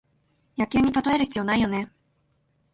[0.57, 1.91] 野球にたとえる必要ないよね